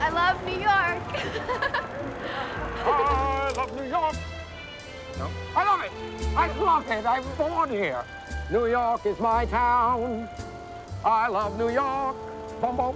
[0.00, 1.02] I love New York.
[2.84, 4.14] I love New York.
[5.18, 5.92] No, I love it.
[6.36, 7.06] I love it.
[7.06, 8.04] I'm born here.
[8.50, 10.28] New York is my town.
[11.04, 12.16] I love New York.
[12.60, 12.94] Boom, boom.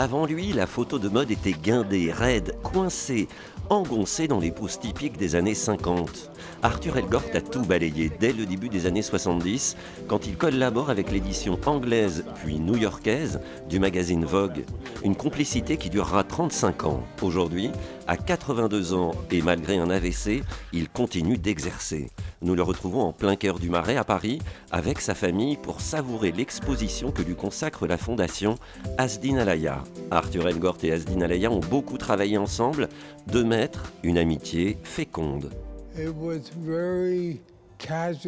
[0.00, 3.26] Avant lui, la photo de mode était guindée, raide, coincée,
[3.70, 6.30] engoncée dans les poses typiques des années 50.
[6.62, 9.76] Arthur Elgort a tout balayé dès le début des années 70,
[10.06, 14.64] quand il collabore avec l'édition anglaise puis new-yorkaise du magazine Vogue.
[15.04, 17.02] Une complicité qui durera 35 ans.
[17.22, 17.70] Aujourd'hui,
[18.06, 20.42] à 82 ans et malgré un AVC,
[20.72, 22.10] il continue d'exercer.
[22.40, 24.38] Nous le retrouvons en plein cœur du Marais à Paris
[24.70, 28.54] avec sa famille pour savourer l'exposition que lui consacre la fondation
[28.96, 29.82] Asdin Alaya.
[30.12, 32.88] Arthur Elgort et Asdin Alaya ont beaucoup travaillé ensemble,
[33.26, 35.50] deux maîtres, une amitié féconde.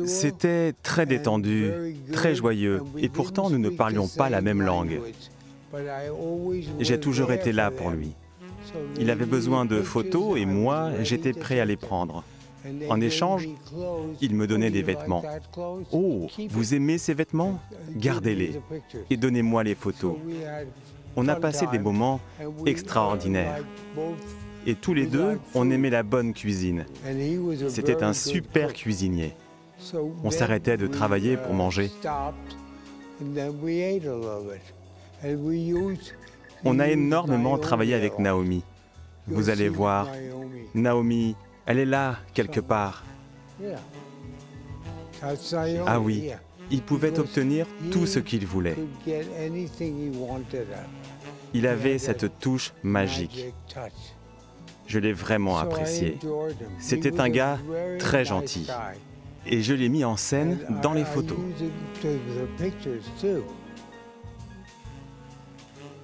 [0.07, 1.71] C'était très détendu,
[2.12, 5.01] très joyeux, et pourtant nous ne parlions pas la même langue.
[6.81, 8.12] J'ai toujours été là pour lui.
[8.99, 12.25] Il avait besoin de photos et moi, j'étais prêt à les prendre.
[12.89, 13.48] En échange,
[14.20, 15.25] il me donnait des vêtements.
[15.92, 17.61] Oh, vous aimez ces vêtements?
[17.97, 18.61] Gardez-les
[19.08, 20.16] et donnez-moi les photos.
[21.16, 22.20] On a passé des moments
[22.66, 23.64] extraordinaires.
[24.66, 26.84] Et tous les deux, on aimait la bonne cuisine.
[27.69, 29.34] C'était un super cuisinier.
[30.22, 31.91] On s'arrêtait de travailler pour manger.
[36.64, 38.62] On a énormément travaillé avec Naomi.
[39.27, 40.08] Vous allez voir,
[40.75, 43.05] Naomi, elle est là, quelque part.
[45.86, 46.30] Ah oui,
[46.70, 48.77] il pouvait obtenir tout ce qu'il voulait.
[51.53, 53.53] Il avait cette touche magique.
[54.86, 56.19] Je l'ai vraiment apprécié.
[56.78, 57.58] C'était un gars
[57.98, 58.69] très gentil.
[59.47, 61.38] Et je l'ai mis en scène dans les photos.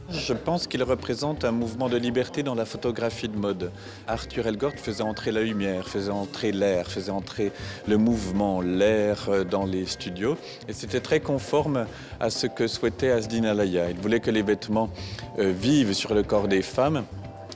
[0.09, 3.72] Je pense qu'il représente un mouvement de liberté dans la photographie de mode.
[4.06, 7.50] Arthur Elgort faisait entrer la lumière, faisait entrer l'air, faisait entrer
[7.89, 10.37] le mouvement, l'air dans les studios.
[10.69, 11.87] Et c'était très conforme
[12.21, 13.91] à ce que souhaitait Asdin Alaya.
[13.91, 14.91] Il voulait que les vêtements
[15.39, 17.05] euh, vivent sur le corps des femmes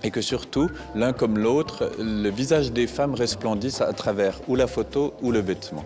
[0.03, 4.67] et que surtout, l'un comme l'autre, le visage des femmes resplendisse à travers ou la
[4.67, 5.85] photo ou le vêtement.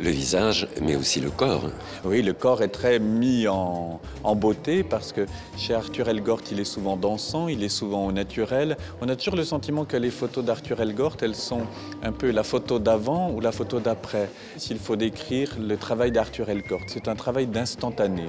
[0.00, 1.64] Le visage, mais aussi le corps.
[2.04, 4.00] Oui, le corps est très mis en,
[4.36, 5.26] beauté parce que
[5.56, 8.76] chez Arthur Elgort, il est souvent dansant, il est souvent au naturel.
[9.00, 11.62] On a toujours le sentiment que les photos d'Arthur Elgort, elles sont
[12.04, 14.30] un peu la photo d'avant ou la photo d'après.
[14.56, 18.26] S'il faut décrire le travail d'Arthur Elgort, c'est un travail d'instantané.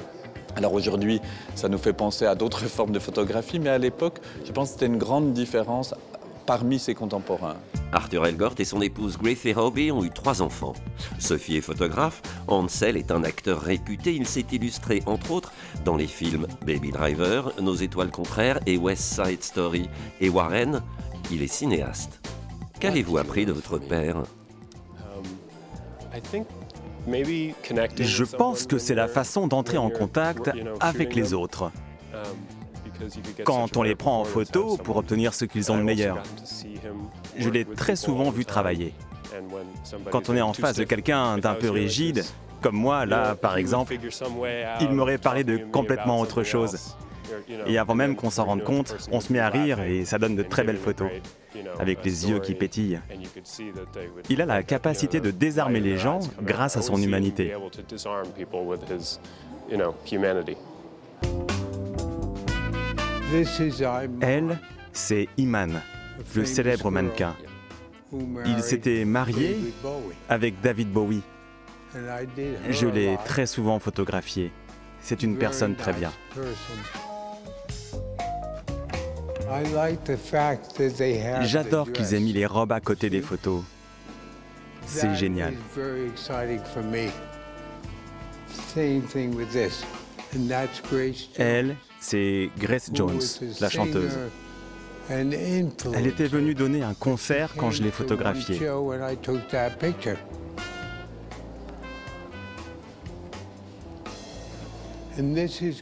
[0.55, 1.21] Alors aujourd'hui,
[1.53, 4.73] ça nous fait penser à d'autres formes de photographie, mais à l'époque, je pense que
[4.73, 5.93] c'était une grande différence
[6.45, 7.57] parmi ses contemporains.
[7.91, 10.73] Arthur Elgort et son épouse Grace Hobby ont eu trois enfants.
[11.17, 15.51] Sophie est photographe, Ansel est un acteur réputé, il s'est illustré entre autres
[15.85, 19.89] dans les films Baby Driver, Nos étoiles contraires et West Side Story.
[20.21, 20.81] Et Warren,
[21.31, 22.19] il est cinéaste.
[22.79, 24.23] Qu'avez-vous appris de votre père?
[27.97, 31.71] Je pense que c'est la façon d'entrer en contact avec les autres.
[33.43, 36.21] Quand on les prend en photo pour obtenir ce qu'ils ont de meilleur.
[37.37, 38.93] Je l'ai très souvent vu travailler.
[40.11, 42.23] Quand on est en face de quelqu'un d'un peu rigide,
[42.61, 43.95] comme moi, là, par exemple,
[44.81, 46.95] il m'aurait parlé de complètement autre chose.
[47.67, 50.35] Et avant même qu'on s'en rende compte, on se met à rire et ça donne
[50.35, 51.09] de très belles photos,
[51.79, 52.99] avec les yeux qui pétillent.
[54.29, 57.53] Il a la capacité de désarmer les gens grâce à son humanité.
[64.21, 64.59] Elle,
[64.91, 65.81] c'est Iman,
[66.35, 67.35] le célèbre mannequin.
[68.45, 69.57] Il s'était marié
[70.27, 71.21] avec David Bowie.
[72.69, 74.51] Je l'ai très souvent photographié.
[75.01, 76.11] C'est une personne très bien.
[81.41, 83.63] J'adore qu'ils aient mis les robes à côté des photos.
[84.85, 85.53] C'est génial.
[91.35, 93.21] Elle, c'est Grace Jones,
[93.59, 94.17] la chanteuse.
[95.09, 98.59] Elle était venue donner un concert quand je l'ai photographiée.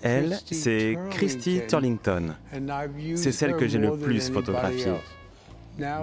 [0.02, 2.34] Elle, c'est Christy Turlington.
[3.16, 4.94] C'est celle que j'ai le plus photographiée.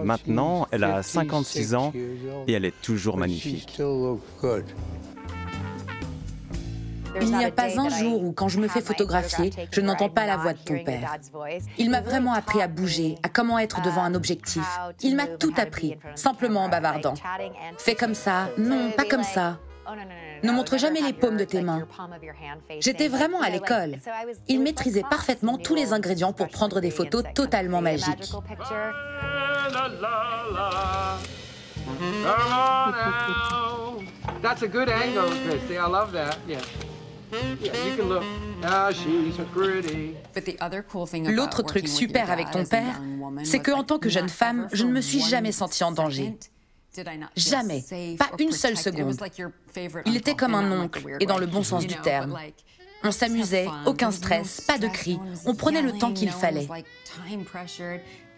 [0.05, 1.93] Maintenant, elle a 56 ans
[2.47, 3.81] et elle est toujours magnifique.
[7.21, 10.27] Il n'y a pas un jour où, quand je me fais photographier, je n'entends pas
[10.27, 11.17] la voix de ton père.
[11.79, 14.67] Il m'a vraiment appris à bouger, à comment être devant un objectif.
[15.03, 17.15] Il m'a tout appris, simplement en bavardant.
[17.79, 19.59] Fais comme ça, non, pas comme ça.
[20.43, 21.87] Ne montre jamais les paumes de tes mains.
[22.81, 23.97] J'étais vraiment à l'école.
[24.49, 28.33] Il maîtrisait parfaitement tous les ingrédients pour prendre des photos totalement magiques.
[34.43, 35.79] That's a good angle, Christy.
[35.79, 36.37] I love that.
[36.47, 36.61] Yeah.
[38.63, 38.91] Ah.
[41.27, 43.01] L'autre truc super avec ton père,
[43.45, 46.37] c'est que en tant que jeune femme, je ne me suis jamais sentie en danger.
[47.37, 47.85] Jamais,
[48.19, 49.17] pas une seule seconde.
[50.07, 52.39] Il était comme un oncle, et dans le bon sens du terme.
[53.07, 55.19] On s'amusait, aucun stress, pas de cris.
[55.45, 56.69] On prenait le temps qu'il fallait.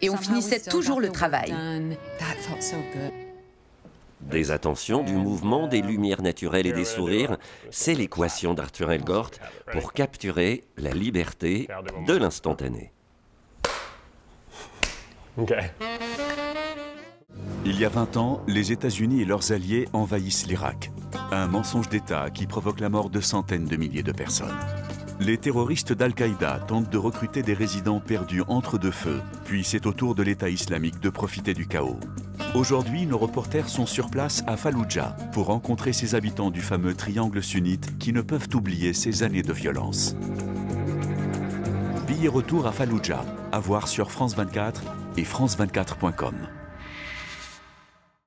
[0.01, 1.53] Et on finissait toujours le travail.
[4.29, 7.37] Des attentions, du mouvement, des lumières naturelles et des sourires,
[7.71, 9.31] c'est l'équation d'Arthur Elgort
[9.71, 11.67] pour capturer la liberté
[12.05, 12.91] de l'instantané.
[17.65, 20.91] Il y a 20 ans, les États-Unis et leurs alliés envahissent l'Irak.
[21.31, 24.57] Un mensonge d'État qui provoque la mort de centaines de milliers de personnes.
[25.19, 29.93] Les terroristes d'Al-Qaïda tentent de recruter des résidents perdus entre deux feux, puis c'est au
[29.93, 31.99] tour de l'État islamique de profiter du chaos.
[32.53, 37.43] Aujourd'hui, nos reporters sont sur place à Fallujah pour rencontrer ces habitants du fameux triangle
[37.43, 40.15] sunnite qui ne peuvent oublier ces années de violence.
[42.07, 44.81] Billet retour à Fallujah, à voir sur France 24
[45.17, 46.56] et France24.com.